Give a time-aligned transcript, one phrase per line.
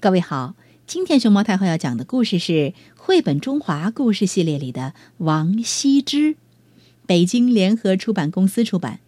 [0.00, 0.54] 各位好，
[0.86, 2.52] 今天熊猫太后要讲的故事是
[2.96, 6.36] 《绘本中华故事系列》里的王羲之，
[7.04, 9.00] 北京联合出版公司出版。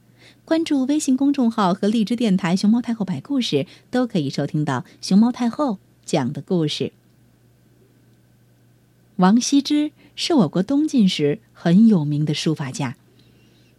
[0.44, 6.92] 关注微信公众号和荔枝电台“熊猫太后”摆故事，都可以收听到熊猫太后讲的故事。
[9.16, 12.98] 王羲之是我国东晋时很有名的书法家，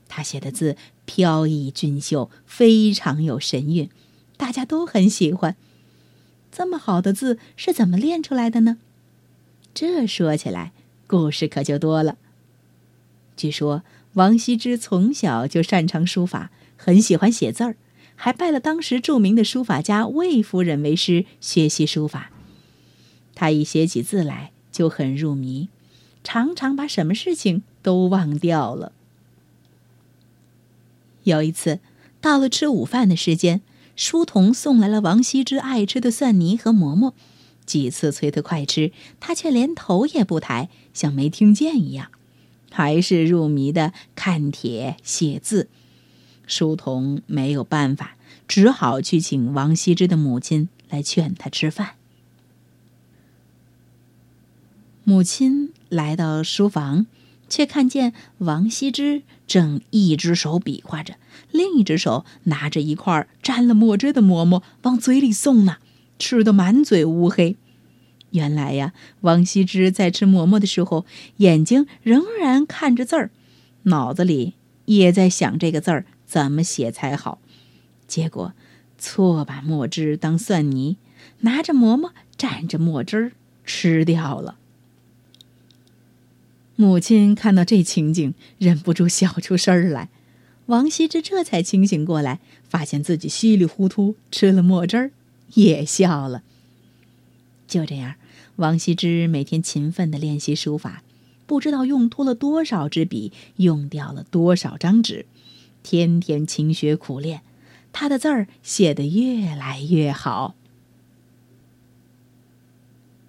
[0.07, 0.75] 他写的字
[1.05, 3.87] 飘逸俊秀，非常有神韵，
[4.35, 5.55] 大家都很喜欢。
[6.55, 8.77] 这么好的字是怎么练出来的呢？
[9.73, 10.71] 这说起来，
[11.07, 12.17] 故事可就多了。
[13.35, 13.83] 据说。
[14.13, 17.75] 王羲之从小就擅长书法，很喜欢写字儿，
[18.15, 22.29] 还拜了当时著名的书法家魏夫人为师学习书法。
[23.33, 25.69] 他一写起字来就很入迷，
[26.23, 28.91] 常常把什么事情都忘掉了。
[31.23, 31.79] 有一次，
[32.21, 33.61] 到了吃午饭的时间，
[33.95, 37.13] 书童送来了王羲之爱吃的蒜泥和馍馍，
[37.65, 42.09] 几次催他快吃，他却连头也不抬，像没听见一样。
[42.71, 45.69] 还是入迷的看帖写字，
[46.47, 48.17] 书童没有办法，
[48.47, 51.91] 只好去请王羲之的母亲来劝他吃饭。
[55.03, 57.05] 母亲来到书房，
[57.53, 61.17] 却看见王羲之正一只手比划着，
[61.51, 65.77] 另一只手拿着一块沾了墨汁的馍馍往嘴里送呢，
[66.17, 67.55] 吃得满嘴乌黑。
[68.31, 71.05] 原来呀，王羲之在吃馍馍的时候，
[71.37, 73.29] 眼睛仍然看着字儿，
[73.83, 77.37] 脑子里也在想这个字儿怎么写才好。
[78.07, 78.53] 结果，
[78.97, 80.97] 错把墨汁当蒜泥，
[81.41, 83.31] 拿着馍馍蘸着墨汁儿
[83.63, 84.57] 吃掉了。
[86.75, 90.09] 母亲看到这情景，忍不住笑出声来。
[90.67, 95.11] 王羲之这才清醒过来，发现自己稀里糊涂吃了墨汁儿，
[95.53, 96.43] 也笑了。
[97.67, 98.15] 就这样。
[98.57, 101.01] 王羲之每天勤奋的练习书法，
[101.47, 105.25] 不知道用脱了多少支笔，用掉了多少张纸，
[105.81, 107.41] 天天勤学苦练，
[107.91, 110.53] 他的字儿写得越来越好。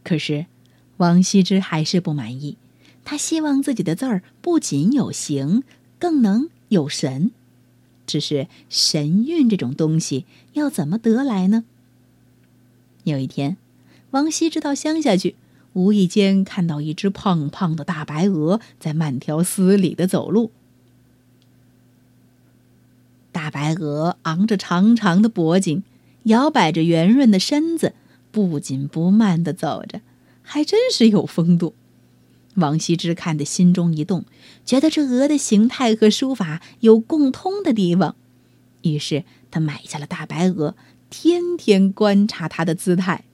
[0.02, 0.44] 可是，
[0.98, 2.58] 王羲之还是不满意，
[3.04, 5.62] 他希望自己的字儿不仅有形，
[5.98, 7.30] 更能有神。
[8.06, 11.64] 只是神韵这种东西要怎么得来呢？
[13.04, 13.56] 有一天。
[14.10, 15.34] 王羲之到乡下去，
[15.72, 20.52] 无意间看到一只胖胖的大白鹅在慢条斯理的走路。
[23.32, 25.82] 大白鹅昂着长长的脖颈，
[26.24, 27.92] 摇摆着圆润的身子，
[28.30, 30.00] 不紧不慢的走着，
[30.42, 31.74] 还真是有风度。
[32.54, 34.24] 王羲之看得心中一动，
[34.64, 38.16] 觉得这鹅的形态和书法有共通的地方，
[38.82, 40.76] 于是他买下了大白鹅，
[41.10, 43.24] 天天观察它的姿态。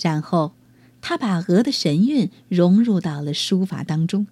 [0.00, 0.52] 然后，
[1.00, 4.26] 他把鹅的神韵融入到了书法当中，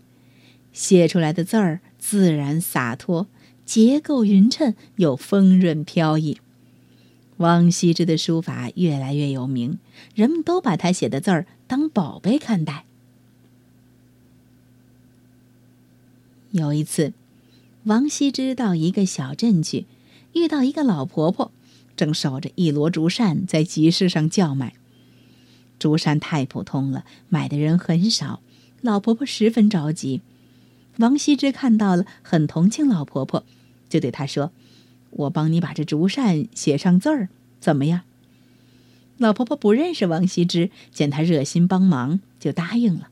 [0.72, 3.26] 写出来的字儿自然洒脱，
[3.64, 6.38] 结构匀称又丰润飘逸。
[7.42, 9.80] 王羲之的书法越来越有名，
[10.14, 12.84] 人们都把他写的字儿当宝贝看待。
[16.52, 17.12] 有一次，
[17.82, 19.86] 王羲之到一个小镇去，
[20.34, 21.50] 遇到一个老婆婆，
[21.96, 24.74] 正守着一箩竹扇在集市上叫卖。
[25.80, 28.40] 竹扇太普通了，买的人很少，
[28.82, 30.20] 老婆婆十分着急。
[30.98, 33.44] 王羲之看到了，很同情老婆婆，
[33.88, 34.52] 就对她说
[35.12, 37.28] ：“我帮你把这竹扇写上字儿，
[37.60, 38.02] 怎么样？”
[39.18, 43.08] 老婆婆不认识王羲之，见他热心帮忙，就答应了。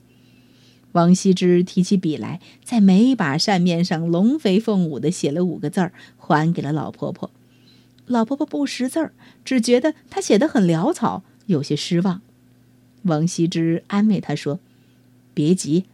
[0.92, 7.30] 王羲之提起笔来，在每把扇面上龙飞凤舞地写了五个字儿，还给了老婆婆。
[8.06, 9.12] 老婆婆不识字儿，
[9.44, 12.20] 只觉得他写的很潦草，有些失望。
[13.02, 14.58] 王羲之安慰她说
[15.32, 15.84] ：“别急，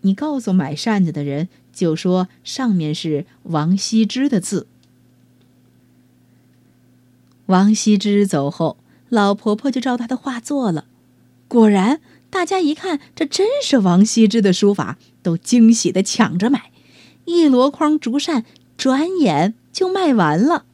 [0.00, 4.66] 你告诉买扇子的人，就说上面是王羲之的字。”
[7.50, 8.76] 王羲之走后，
[9.08, 10.84] 老婆婆就照他的画做了。
[11.48, 12.00] 果然，
[12.30, 16.70] 大家一看，这真是王羲之的书法，都惊喜的抢着买，
[17.24, 18.44] 一箩筐竹扇
[18.76, 20.64] 转眼就卖完了。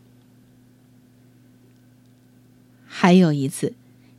[2.86, 3.72] 还有一次。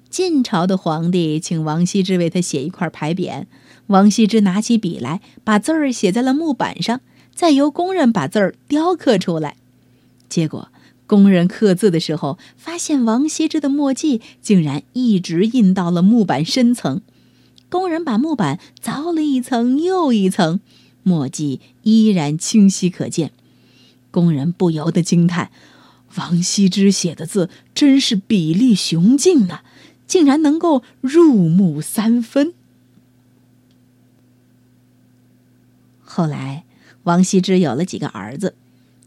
[0.09, 3.45] 晋朝的皇帝请王羲之为他写一块牌匾，
[3.87, 7.01] 王羲之拿起笔来，把字儿写在了木板上，
[7.35, 9.57] 再由工人把字儿雕刻出来。
[10.27, 10.71] 结果，
[11.07, 17.01] 工人刻字的时候，发现王羲之的墨迹竟然一直印到了木板深层。
[17.69, 20.59] 工人把木板凿了一层又一层，
[21.03, 23.31] 墨迹依然清晰可见。
[24.11, 25.49] 工人不由得惊叹：
[26.15, 29.63] 王羲之写的字真是比例雄劲啊，
[30.05, 32.53] 竟然能够入木三分。
[36.01, 36.63] 后来，
[37.03, 38.55] 王羲之有了几个儿子，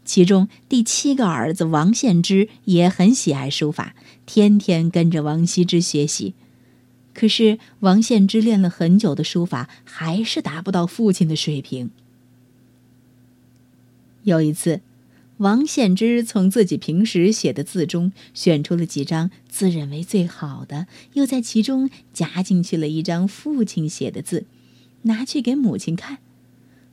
[0.03, 3.95] 其中第七个儿子王献之也很喜爱书法，
[4.25, 6.33] 天天跟着王羲之学习。
[7.13, 11.91] 可是，王献之练了很久的书法，还是达不到父亲的水平。
[14.23, 14.81] 有一次，
[15.37, 24.45] 王献之从自己平时写的字中选出了几张自认为最好的，又在其中夹进去了一张父亲写的字，
[25.03, 26.19] 拿去给母亲看。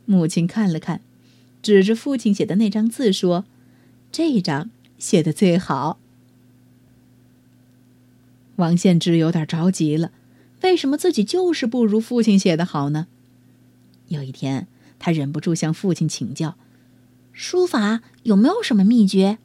[0.05, 1.03] 母亲看了看，
[1.63, 3.45] 指着父亲写的那张字说
[4.13, 5.99] ：“这张写的最好。”
[8.57, 10.11] 王献之有点着急了，
[10.63, 13.07] 为什么自己就是不如父亲写的好呢？
[14.09, 14.67] 有一天，
[14.99, 16.57] 他忍不住向父亲请教
[17.33, 19.39] ：“书法有没有什么秘诀？”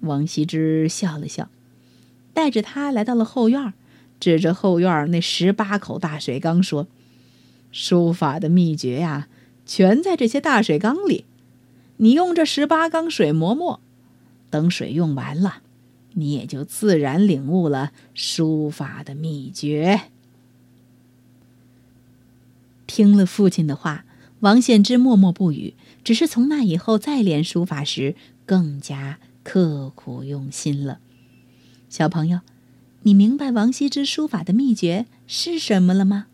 [0.00, 1.50] 王羲之笑了笑，
[2.32, 3.74] 带着他来到了后院，
[4.18, 6.86] 指着后院那十八口大水缸说
[7.72, 9.28] ：“书法的秘诀呀！”
[9.66, 11.24] 全在这些大水缸里，
[11.98, 13.80] 你用这十八缸水磨墨，
[14.50, 15.62] 等水用完了，
[16.14, 20.02] 你也就自然领悟了书法的秘诀。
[22.86, 24.04] 听了父亲的话，
[24.40, 30.98] 王献之默默不语，只是从那以后再练书法时更加刻苦用心了。
[31.88, 32.40] 小朋友，
[33.02, 36.26] 你明白王羲之书法的秘诀是什么了吗？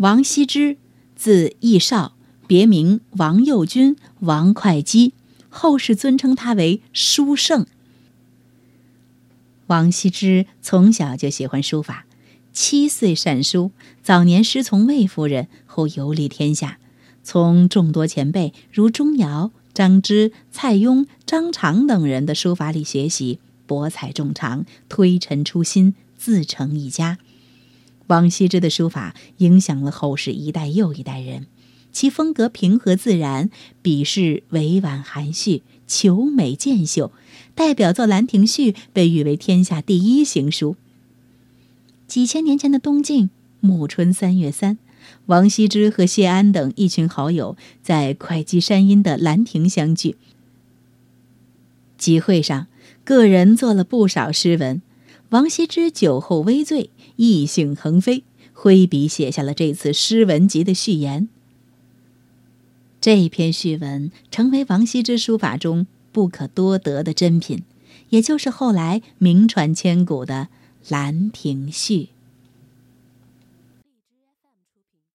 [0.00, 0.78] 王羲之，
[1.14, 2.14] 字逸少，
[2.46, 5.12] 别名王右军、王会稽，
[5.50, 7.66] 后世尊称他为书圣。
[9.66, 12.06] 王羲之从小就喜欢书法，
[12.54, 16.78] 七岁善书，早年师从魏夫人，后游历天下，
[17.22, 27.18] 从众多前辈如钟繇、张芝、蔡邕、张常等人的书法里学习，博采众长，推陈出新，自成一家。
[28.10, 31.46] 王羲之的书法影响了后世一代又一代人，
[31.92, 33.50] 其风格平和自然，
[33.82, 37.12] 笔势委婉含蓄，求美见秀。
[37.54, 40.74] 代表作《兰亭序》被誉为天下第一行书。
[42.08, 43.30] 几千年前的东晋
[43.60, 44.78] 暮春三月三，
[45.26, 50.16] 王羲之和谢安等一群好友在会稽山阴的兰亭相聚。
[51.96, 52.66] 集会上，
[53.04, 54.82] 个人做了不少诗文。
[55.30, 61.28] 王羲之酒后微醉，意兴横飞，挥笔写下了这次诗文集的序言。
[63.00, 67.62] 这篇序文成为王羲之书法中不可多得的珍品，
[68.08, 70.48] 也就是后来名传千古的
[70.90, 71.94] 《兰亭序》。